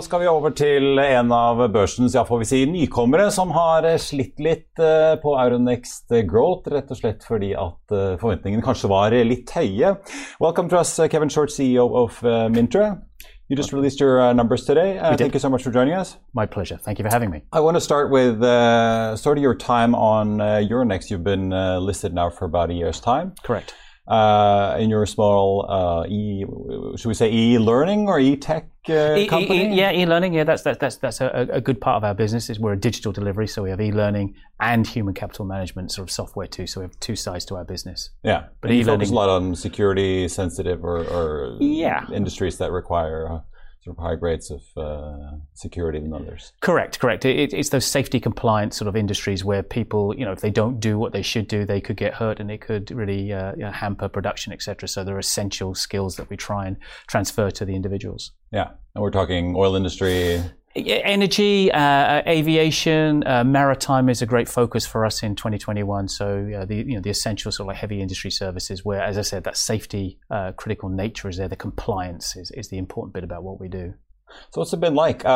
[0.00, 3.84] Da skal vi over til en av børsens ja, får vi si, nykommere som har
[4.00, 9.12] slitt litt uh, på Euronext Growth, rett og slett fordi at uh, forventningene kanskje var
[9.12, 9.90] litt høye.
[10.40, 12.94] Welcome to us, uh, Kevin Short, CEO of Mintra.
[13.50, 14.96] You just released your uh, numbers today.
[14.96, 16.16] Uh, thank you so much for joining us.
[16.32, 16.78] My pleasure.
[16.78, 17.42] Thank you for having me.
[17.52, 21.10] I want to start with uh, sort of your time on uh, Euronext.
[21.10, 23.34] You've been uh, listed now for about a year's time.
[23.42, 23.74] Correct.
[24.10, 26.44] Uh, in your small uh, e,
[26.96, 29.72] should we say e-learning or e-tech uh, E- e- company?
[29.72, 30.34] e- yeah, e-learning.
[30.34, 32.50] Yeah, that's that's that's that's a, a good part of our business.
[32.50, 36.10] Is we're a digital delivery, so we have e-learning and human capital management sort of
[36.10, 36.66] software too.
[36.66, 38.10] So we have two sides to our business.
[38.24, 42.04] Yeah, But but e-learning- a lot on security sensitive or, or Yeah.
[42.12, 43.40] industries that require uh,
[43.82, 46.52] sort of high grades of uh, security than others.
[46.60, 47.24] Correct, correct.
[47.24, 50.50] It, it- it's those safety compliant sort of industries where people, you know, if they
[50.50, 53.52] don't do what they should do, they could get hurt and it could really uh,
[53.52, 54.88] you know, hamper production, etc.
[54.88, 58.32] So they're essential skills that we try and transfer to the individuals.
[58.52, 60.40] Yeah, and we're talking oil industry.
[60.76, 66.06] Energy, uh, aviation, uh, maritime is a great focus for us in 2021.
[66.06, 69.18] So uh, the you know the essential sort of like heavy industry services, where as
[69.18, 71.48] I said, that safety uh, critical nature is there.
[71.48, 73.94] The compliance is, is the important bit about what we do.
[74.52, 75.24] So what's it been like?
[75.24, 75.28] Uh,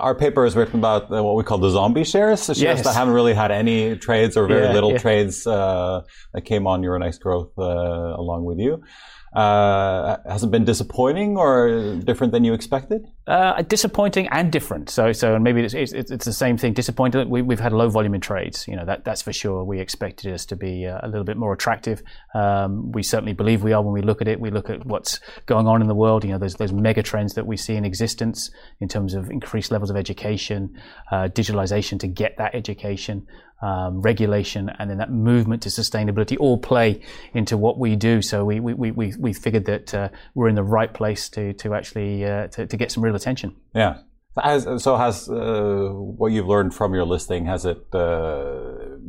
[0.00, 2.84] our paper is written about uh, what we call the zombie shares, the shares Yes.
[2.86, 4.98] that haven't really had any trades or very Yeah, little yeah.
[4.98, 6.00] trades uh,
[6.32, 8.82] that came on Euronext Growth uh, along with you.
[9.34, 13.06] Uh, has it been disappointing or different than you expected?
[13.26, 14.90] Uh, disappointing and different.
[14.90, 16.74] So, so maybe it's, it's, it's the same thing.
[16.74, 17.30] Disappointing.
[17.30, 18.68] We, we've had low volume in trades.
[18.68, 19.64] You know that that's for sure.
[19.64, 22.02] We expected us to be uh, a little bit more attractive.
[22.34, 24.38] Um, we certainly believe we are when we look at it.
[24.38, 26.24] We look at what's going on in the world.
[26.24, 28.50] You know, those those mega trends that we see in existence
[28.80, 30.78] in terms of increased levels of education,
[31.10, 33.26] uh, digitalization to get that education.
[33.62, 37.00] Um, regulation and then that movement to sustainability all play
[37.32, 38.20] into what we do.
[38.20, 41.72] So we we, we, we figured that uh, we're in the right place to to
[41.72, 43.54] actually uh, to, to get some real attention.
[43.72, 43.98] Yeah.
[44.36, 48.61] Has, so has uh, what you've learned from your listing has it uh,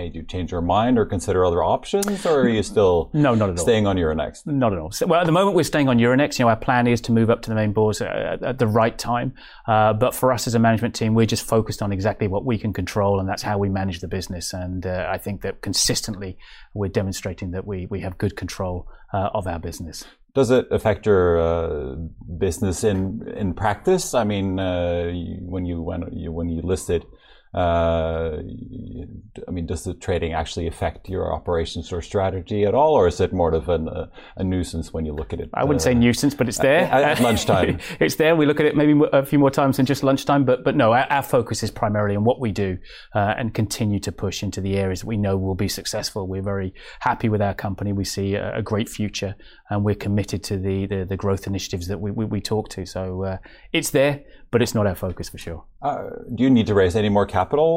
[0.00, 3.48] made you change your mind or consider other options, or are you still No, not
[3.50, 3.64] at all.
[3.66, 4.46] staying on Euronext?
[4.46, 4.92] Not at all.
[4.92, 6.38] So, well, at the moment, we're staying on Euronext.
[6.38, 8.66] You know, our plan is to move up to the main boards at, at the
[8.82, 9.28] right time.
[9.66, 12.56] Uh, but for us as a management team, we're just focused on exactly what we
[12.58, 14.52] can control, and that's how we manage the business.
[14.52, 16.36] And uh, I think that consistently,
[16.74, 20.04] we're demonstrating that we we have good control uh, of our business.
[20.34, 21.94] Does it affect your uh,
[22.38, 22.98] business in
[23.42, 24.04] in practice?
[24.22, 27.06] I mean, uh, you- when you when you when you listed, uh,
[27.54, 33.20] I mean, does the trading actually affect your operations or strategy at all, or is
[33.20, 35.50] it more of an, uh, a nuisance when you look at it?
[35.54, 37.78] I wouldn't uh, say nuisance, but it's there at- at lunchtime.
[38.00, 38.36] it's there.
[38.36, 40.92] We look at it maybe a few more times than just lunchtime, but but no,
[40.92, 42.78] our, our focus is primarily on what we do
[43.14, 46.26] uh, and continue to push into the areas that we know will be successful.
[46.26, 47.92] We're very happy with our company.
[47.92, 49.34] We see a, a great future,
[49.70, 52.84] and we're committed to the the, the growth initiatives that we we, we talk to.
[52.86, 53.36] So uh,
[53.72, 55.64] it's there, but it's not our focus for sure.
[55.82, 57.35] Uh, do you need to raise any more capital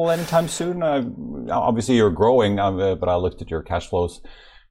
[0.09, 0.81] anytime soon?
[1.52, 4.22] Obviously, you're growing, uh, but I looked at your cash flows.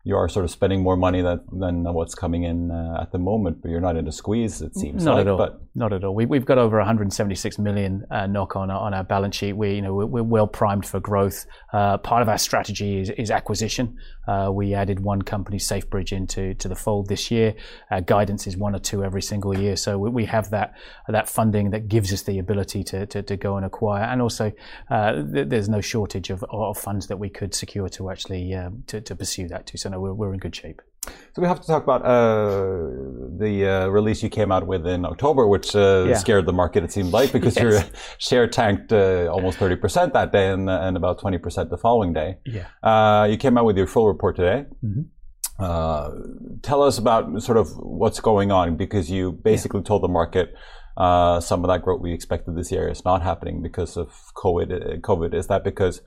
[0.09, 3.19] You are sort of spending more money than, than what's coming in uh, at the
[3.19, 5.27] moment, but you're not in a squeeze, it seems Not like.
[5.27, 5.37] at all.
[5.37, 6.15] But Not at all.
[6.15, 9.53] We, we've got over 176 million uh, NOK on our, on our balance sheet.
[9.53, 11.45] We, you know, we're, we're well primed for growth.
[11.75, 13.99] Uh, part of our strategy is, is acquisition.
[14.27, 17.55] Uh, we added one company, SafeBridge, into to the fold this year.
[17.91, 19.77] Our guidance is one or two every single year.
[19.77, 20.75] So we, we have that
[21.09, 24.05] that funding that gives us the ability to, to, to go and acquire.
[24.05, 24.53] And also,
[24.91, 28.85] uh, th- there's no shortage of, of funds that we could secure to actually um,
[28.87, 29.79] to, to pursue that too.
[29.79, 30.81] So no, we're, we're in good shape.
[31.35, 32.59] So we have to talk about uh,
[33.39, 36.17] the uh, release you came out with in October, which uh, Yeah.
[36.17, 36.85] scared the market.
[36.85, 37.81] It seemed like because your
[38.19, 42.13] share tanked uh, almost thirty percent that day and, and about twenty percent the following
[42.13, 42.39] day.
[42.45, 42.67] Yeah.
[42.83, 44.67] Uh, you came out with your full report today.
[44.85, 45.07] Mhm.
[45.59, 46.11] Uh,
[46.63, 50.55] tell us about sort of what's going on because you basically told the market
[50.97, 55.01] uh, some of that growth we expected this year is not happening because of COVID.
[55.01, 56.01] COVID is that because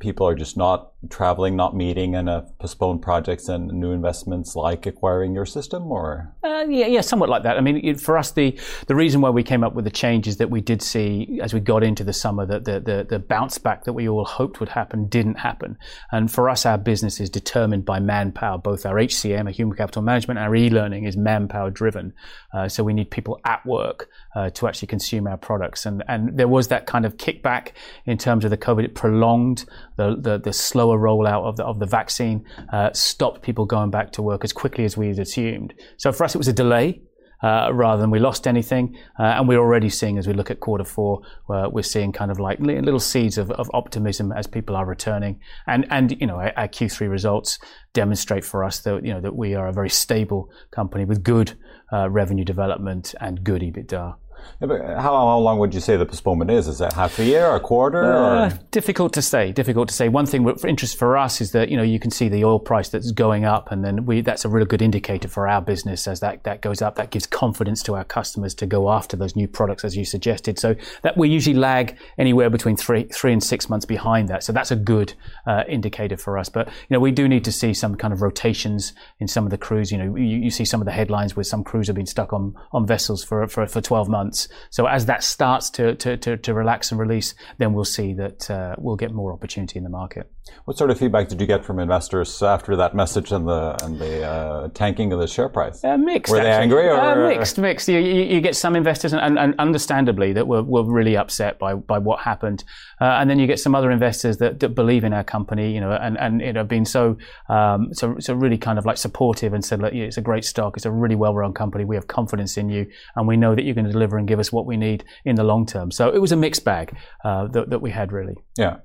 [0.00, 4.86] people are just not traveling, not meeting, and have postponed projects and new investments like
[4.86, 7.56] acquiring your system, or uh, yeah, yeah, somewhat like that.
[7.56, 10.38] I mean, for us, the the reason why we came up with the change is
[10.38, 13.58] that we did see as we got into the summer that the the, the bounce
[13.58, 15.76] back that we all hoped would happen didn't happen,
[16.12, 18.58] and for us, our business is determined by manpower.
[18.58, 22.12] Both our HCM, our human capital management, our e-learning is manpower driven.
[22.52, 26.38] Uh, so we need people at work uh, to actually consume our products, and and
[26.38, 27.72] there was that kind of kickback
[28.06, 28.84] in terms of the COVID.
[28.84, 29.64] It prolonged
[29.96, 34.12] the, the, the slower rollout of the, of the vaccine, uh, stopped people going back
[34.12, 35.74] to work as quickly as we had assumed.
[35.96, 37.02] So for us, it was a delay.
[37.42, 38.96] Uh, rather than we lost anything.
[39.18, 41.20] Uh, and we're already seeing, as we look at quarter four,
[41.50, 45.38] uh, we're seeing kind of like little seeds of, of, optimism as people are returning.
[45.66, 47.58] And, and you know, our, our, Q3 results
[47.92, 51.52] demonstrate for us that, you know, that we are a very stable company with good
[51.92, 54.16] uh, revenue development and good EBITDA.
[54.60, 54.68] How,
[55.00, 56.68] how, long would you say the postponement is?
[56.68, 58.04] Is that half a year, a quarter?
[58.04, 59.52] Uh, difficult to say.
[59.52, 60.08] Difficult to say.
[60.08, 62.58] One thing for interest for us is that you know you can see the oil
[62.58, 66.06] price that's going up, and then we that's a really good indicator for our business
[66.06, 66.96] as that that goes up.
[66.96, 70.58] That gives confidence to our customers to go after those new products, as you suggested.
[70.58, 74.42] So that we usually lag anywhere between three three and six months behind that.
[74.42, 75.14] So that's a good
[75.46, 76.48] uh, indicator for us.
[76.48, 79.50] But you know we do need to see some kind of rotations in some of
[79.50, 79.92] the crews.
[79.92, 82.32] You know you, you see some of the headlines where some crews have been stuck
[82.32, 84.48] on on vessels for for, for 12 months months.
[84.70, 88.50] So as that starts to, to, to, to relax and release, then we'll see that
[88.50, 90.30] uh, we'll get more opportunity in the market.
[90.66, 93.98] What sort of feedback did you get from investors after that message and the and
[93.98, 95.82] the uh, tanking of the share price?
[95.82, 96.30] Uh, mixed.
[96.30, 96.50] Were actually.
[96.50, 97.58] they angry or uh, mixed?
[97.58, 97.88] Mixed.
[97.88, 101.74] You, you, you, get some investors, and, and, understandably, that were, were really upset by
[101.74, 102.64] by what happened,
[103.00, 105.80] uh, and then you get some other investors that, that believe in our company, you
[105.80, 107.16] know, and and you know, been so
[107.48, 110.76] um, so so really kind of like supportive and said, look, it's a great stock,
[110.76, 113.64] it's a really well run company, we have confidence in you, and we know that
[113.64, 115.90] you're going to deliver and give us what we need in the long term.
[115.90, 118.36] So it was a mixed bag uh, that, that we had really.
[118.56, 118.76] Yeah.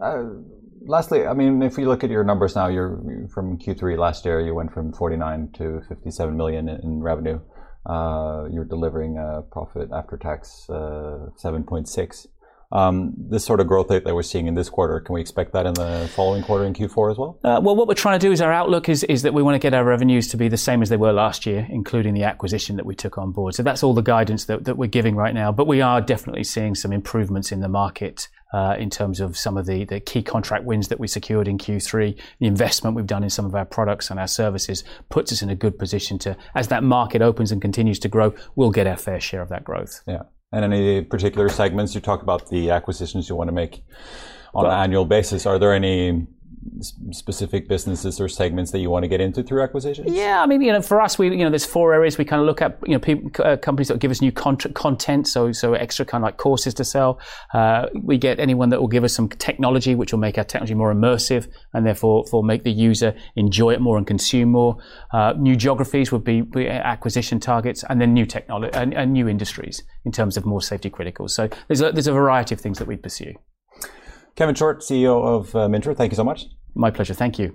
[0.00, 0.22] Uh,
[0.86, 4.40] lastly, I mean, if you look at your numbers now, you're from Q3 last year,
[4.40, 7.40] you went from 49 to 57 million in, revenue.
[7.86, 12.26] Uh, you're delivering a profit after tax uh, 7.6.
[12.70, 15.52] Um, this sort of growth rate that we're seeing in this quarter, can we expect
[15.52, 17.38] that in the following quarter in Q4 as well?
[17.42, 19.54] Uh, well, what we're trying to do is our outlook is, is that we want
[19.54, 22.24] to get our revenues to be the same as they were last year, including the
[22.24, 23.54] acquisition that we took on board.
[23.54, 25.50] So that's all the guidance that, that we're giving right now.
[25.50, 29.56] But we are definitely seeing some improvements in the market uh, in terms of some
[29.56, 32.18] of the, the key contract wins that we secured in Q3.
[32.38, 35.50] The investment we've done in some of our products and our services puts us in
[35.50, 38.96] a good position to, as that market opens and continues to grow, we'll get our
[38.96, 40.02] fair share of that growth.
[40.06, 40.22] Yeah.
[40.50, 41.94] And any particular segments?
[41.94, 43.82] You talk about the acquisitions you want to make
[44.54, 45.44] on an annual basis.
[45.44, 46.26] Are there any
[47.10, 50.12] specific businesses or segments that you want to get into through acquisitions?
[50.12, 52.40] Yeah, I mean, you know, for us, we you know, there's four areas we kind
[52.40, 52.78] of look at.
[52.84, 56.26] You know, people, uh, companies that give us new content, so so extra kind of
[56.26, 57.20] like courses to sell.
[57.52, 60.74] Uh, we get anyone that will give us some technology, which will make our technology
[60.74, 64.76] more immersive and therefore for make the user enjoy it more and consume more.
[65.12, 69.28] Uh, new geographies would be, be, acquisition targets, and then new technology and, and new
[69.28, 71.28] industries in terms of more safety critical.
[71.28, 73.34] So there's a, there's a variety of things that we pursue.
[74.38, 76.46] Kevin Short, CEO of uh, Mintra, thank you so much.
[76.74, 77.14] My pleasure.
[77.14, 77.50] Thank you.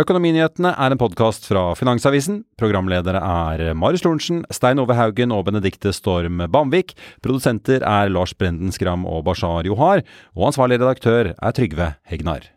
[0.00, 2.44] Økonominyhetene er en podkast fra Finansavisen.
[2.58, 6.96] Programledere er Marius Lorentzen, Stein Ove Haugen og Benedikte Storm Bamvik.
[7.22, 10.02] Produsenter er Lars Brenden Skram og Bashar Johar.
[10.34, 12.50] Og ansvarlig redaktør er Trygve Hegnar.